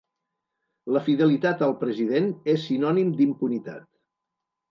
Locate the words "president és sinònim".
1.83-3.11